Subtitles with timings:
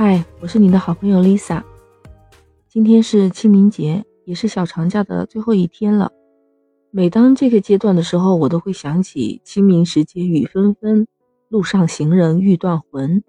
[0.00, 1.60] 嗨，我是你的好朋友 Lisa。
[2.68, 6.12] 今天是清明节，也是小长假的最后一天了。
[6.92, 11.08] 每当这个阶段的时候，我都会想起“清明时节雨纷纷，
[11.48, 13.24] 路上行人欲断魂”。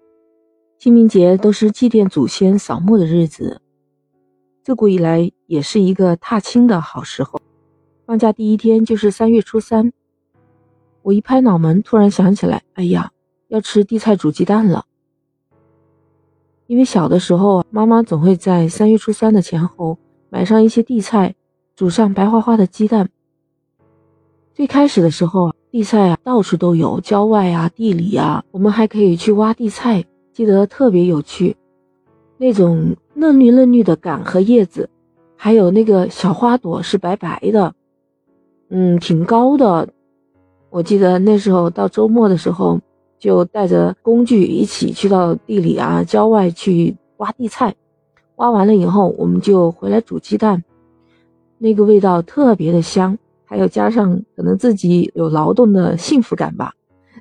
[0.78, 3.60] 清明节都是祭奠祖先、扫墓的日子，
[4.62, 7.40] 自古以来也是一个踏青的好时候。
[8.06, 9.92] 放假第一天就是三月初三，
[11.02, 13.10] 我一拍脑门，突然想起来，哎呀，
[13.48, 14.84] 要吃地菜煮鸡蛋了。
[16.70, 21.34] 因为小的时候，妈妈总会在三月初三的前后买上一些地菜，
[21.74, 23.08] 煮上白花花的鸡蛋。
[24.54, 30.04] 最开始的时候啊，地菜啊到处都有，郊外啊、地里啊，我们还可以去挖地菜。
[30.32, 31.56] 记得特别有趣，
[32.38, 34.88] 那种嫩绿嫩绿的杆和叶子，
[35.34, 37.74] 还有那个小花朵是白白的，
[38.68, 39.88] 嗯，挺高的。
[40.70, 42.78] 我记得那时候到周末的时候，
[43.20, 47.76] 就带着工具一起去到地里啊、郊外去挖地菜，
[48.36, 50.64] 挖完了以后，我们就回来煮鸡蛋，
[51.58, 56.72] 那个味道特别的香，还有加上可能自己有劳动的幸福感吧。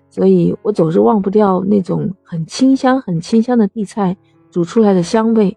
[0.10, 4.18] 所以我总是忘不掉那种很清香、很清香的地菜
[4.50, 5.56] 煮出来的香味。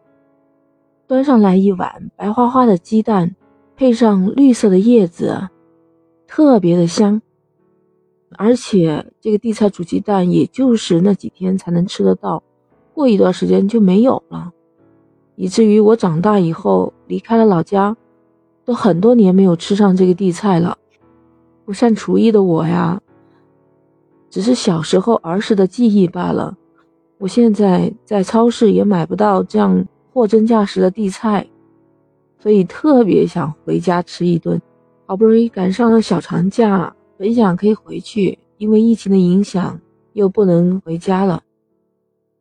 [1.06, 3.36] 端上来一碗白花花的鸡蛋，
[3.76, 5.48] 配上绿色的叶子，
[6.26, 7.22] 特别的香。
[8.36, 12.42] 而且这个地菜煮鸡蛋，也就是那几天才能吃得到，
[12.94, 14.52] 过一段时间就没有了。
[15.36, 17.96] 以至于我长大以后离开了老家，
[18.64, 20.76] 都很多年没有吃上这个地菜了。
[21.64, 23.00] 不善厨艺的我呀。
[24.30, 26.56] 只是小时候儿时的记忆罢了。
[27.18, 31.46] 我现在在超市也买不到这样货真价实的地菜，
[32.38, 34.60] 所以特别想回家吃一顿。
[35.06, 39.80] 好不容易赶上了小长假，本想可以回去，因为疫情的影响
[40.12, 41.42] 又不能回家了。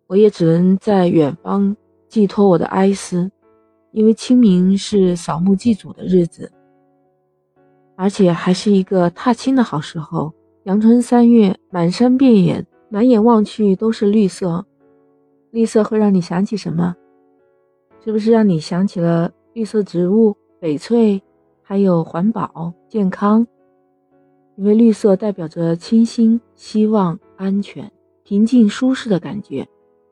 [0.08, 1.76] 我也只能在远方
[2.08, 3.32] 寄托我的哀思，
[3.92, 6.52] 因为清明是扫墓祭祖的日子，
[7.96, 10.34] 而且还是一个踏青的好时候。
[10.64, 14.64] 阳春三月，满山遍野，满眼望去都是绿色。
[15.50, 16.96] 绿色会让你想起什么？
[18.04, 21.22] 是不是让你想起了绿色植物、翡翠，
[21.62, 23.48] 还有环保、健康？
[24.56, 27.92] 因为绿色代表着清新、希望、安全、
[28.24, 29.68] 平静、舒适的感觉，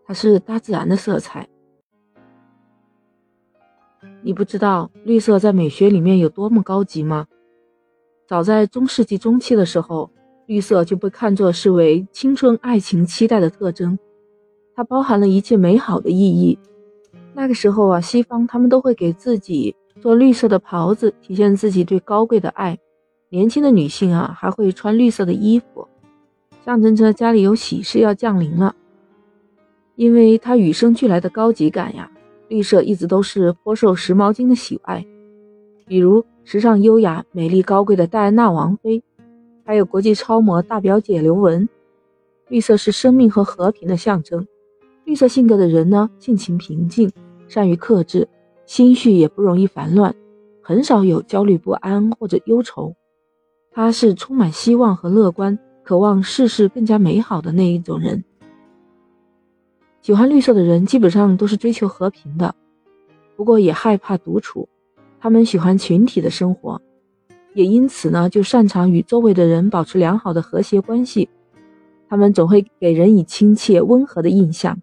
[0.05, 1.47] 它是大自然的色彩。
[4.21, 7.27] 你不知道绿色在美学里面有多么高级吗？
[8.27, 10.09] 早在中世纪中期的时候。
[10.49, 13.99] 绿色就被看作是为青春爱情期待的特征，
[14.75, 16.57] 它包含了一切美好的意义。
[17.35, 22.79] 那个时候啊，西方他们都会给自己做绿色的袍子，体现自己对高贵的爱。
[23.31, 25.87] 年轻的女性啊，还会穿绿色的衣服，
[26.65, 28.75] 象征着家里有喜事要降临了。
[29.95, 32.09] 因为它与生俱来的高级感呀，
[32.47, 35.05] 绿色一直都是颇受时髦精的喜爱，
[35.85, 39.03] 比如时尚优雅、美丽高贵的戴安娜王妃。
[39.63, 41.69] 还有国际超模大表姐刘雯，
[42.47, 44.47] 绿色是生命和和平的象征。
[45.05, 47.11] 绿色性格的人呢，性情平静，
[47.47, 48.27] 善于克制，
[48.65, 50.15] 心绪也不容易烦乱，
[50.63, 52.95] 很少有焦虑不安或者忧愁。
[53.71, 58.23] 他是充满希望和乐观，渴望世事更加美好的那一种人。
[60.01, 62.55] 喜欢绿色的人基本上都是追求和平的，
[63.35, 64.67] 不过也害怕独处，
[65.19, 66.81] 他们喜欢群体的生活。
[67.53, 71.29] 也因此呢，就擅长与周围的人保持良好的和谐关系。
[72.07, 74.79] 他们总会给人以亲切温和的印象，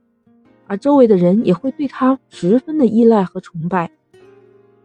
[0.66, 3.91] 而周围的人也会对他十分的依赖和崇拜。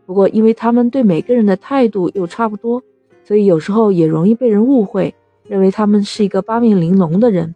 [0.05, 2.81] 不过，因为他们对每个人的态度又差不多，
[3.23, 5.13] 所以有时候也容易被人误会，
[5.47, 7.55] 认为他们是一个八面玲珑的人。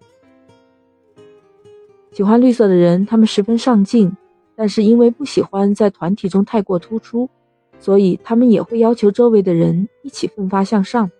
[2.11, 4.15] 喜欢绿色的人，他们十分上进，
[4.55, 7.29] 但是因为不喜欢在团体中太过突出。
[7.77, 11.11] 所以，他们也会要求周围的人一起奋发向上。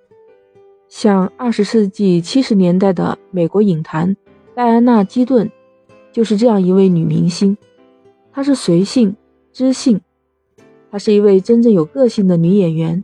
[0.88, 4.16] 像二十世纪七十年代的美国影坛
[4.54, 5.52] 戴安娜·基顿，
[6.14, 7.58] 就是这样一位女明星。
[8.32, 9.14] 她是随性、
[9.52, 10.00] 知性，
[10.90, 13.04] 她是一位真正有个性的女演员。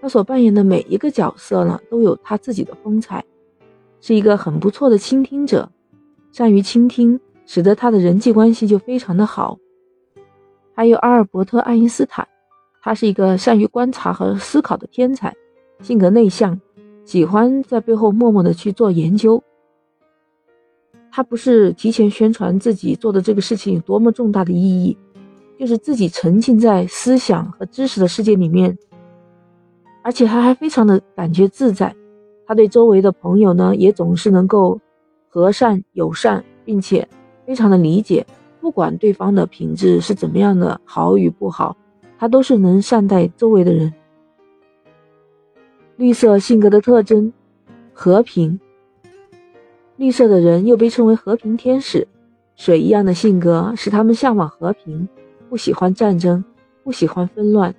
[0.00, 3.24] 他所扮演的每一个角色呢，都有他自己的风采，
[4.00, 5.70] 是一个很不错的倾听者，
[6.32, 9.58] 善于倾听，使得他的人际关系就非常的好。
[10.74, 12.26] 还有阿尔伯特·爱因斯坦。
[12.82, 15.36] 他是一个善于观察和思考的天才，
[15.82, 16.58] 性格内向，
[17.04, 19.42] 喜欢在背后默默的去做研究。
[21.12, 24.96] 他不是提前宣传自己做的这个事情有多么重大的意义，
[25.58, 28.74] 就是自己沉浸在思想和知识的世界里面，
[30.02, 31.94] 而且他还非常的感觉自在。
[32.46, 34.80] 他对周围的朋友呢，也总是能够
[35.28, 37.06] 和善友善，并且
[37.46, 38.26] 非常的理解，
[38.60, 41.76] 不管对方的品质是怎么样的好与不好，
[42.18, 43.92] 他都是能善待周围的人。
[45.96, 47.32] 绿色性格的特征：
[47.92, 48.58] 和平。
[49.96, 52.08] 绿色的人又被称为和平天使，
[52.56, 55.06] 水一样的性格使他们向往和平，
[55.48, 56.42] 不喜欢战争，
[56.82, 57.74] 不喜欢纷乱。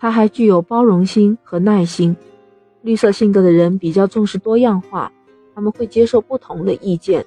[0.00, 2.16] 他还具有包容心和耐心。
[2.82, 5.12] 绿色性格的人比较重视多样化，
[5.54, 7.24] 他们会接受不同的意见。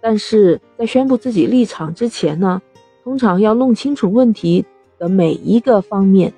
[0.00, 2.62] 但是在宣布自己立场之前呢，
[3.04, 4.64] 通常要弄清楚问题
[4.98, 6.32] 的每一个方面，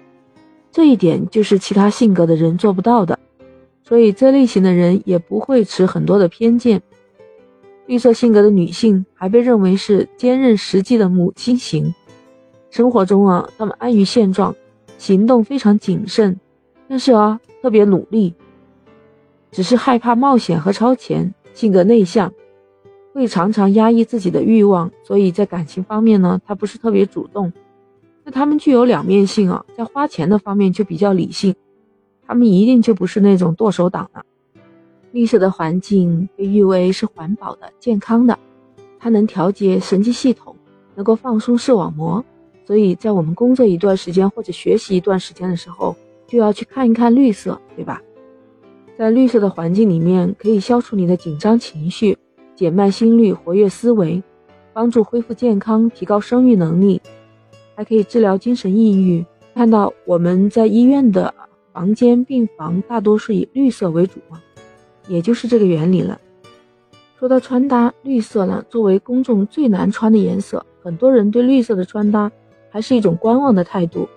[0.72, 3.18] 这一点就是其他性格的人做不到的，
[3.84, 6.82] 所以这类型的人也不会持很多的偏见。
[7.86, 11.94] 绿色性格的女性还被认为是坚韧实际的母亲型，
[12.70, 14.54] 生活中啊，她们安于现状，
[15.00, 16.38] 行动非常谨慎，
[16.86, 18.34] 但是啊，特别努力，
[19.50, 22.30] 只是害怕冒险和超前，性格内向。
[23.14, 27.50] 会常常压抑自己的欲望，所以在感情方面呢，他不是特别主动。
[28.24, 31.54] 那他们具有两面性啊，在花钱的方面就比较理性，
[32.26, 34.22] 他们一定就不是那种剁手党了。
[35.12, 38.38] 绿色的环境被誉为是环保的、健康的，
[38.98, 40.54] 它能调节神经系统，
[40.94, 42.22] 能够放松视网膜，
[42.70, 45.96] 所以在我们工作一段时间或者学习一段时间的时候，
[46.28, 48.00] 就要去看一看绿色，对吧？
[48.96, 52.16] 在绿色的环境里面，可以消除你的紧张情绪。
[52.54, 54.22] 减慢心率，活跃思维，
[54.72, 57.02] 帮助恢复健康，提高生育能力，
[57.74, 59.26] 还可以治疗精神抑郁。
[59.52, 61.34] 看到我们在医院的
[61.72, 64.40] 房间病房大多是以绿色为主嘛，
[65.08, 66.20] 也就是这个原理了。
[67.18, 72.30] 说到穿搭，绿色呢作为公众最难穿的颜色，很多人对绿色的穿搭
[72.70, 74.08] 还是一种观望的态度。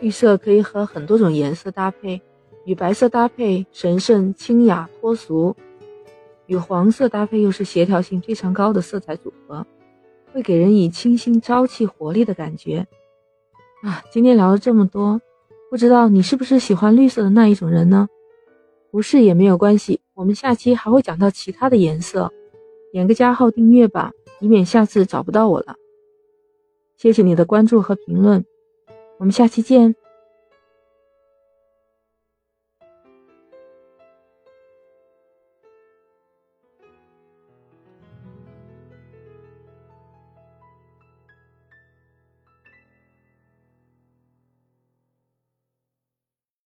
[0.00, 2.20] 绿色可以和很多种颜色搭配，
[2.64, 5.56] 与白色搭配神圣、清雅、脱俗。
[6.46, 9.66] 与黄色搭配又是协调性非常高的色彩组合，
[10.32, 12.86] 会给人以清新、朝气、活力的感觉。
[13.82, 15.20] 啊，今天聊了这么多，
[15.70, 18.08] 不知道你是不是喜欢绿色的那一种人呢？
[18.90, 22.32] 不是也没有关系，我们下期还会讲到其他的颜色，
[22.90, 25.76] 点个加号订阅吧，以免下次找不到我了。
[26.98, 28.44] 谢谢你的关注和评论，
[29.18, 29.94] 我们下期见。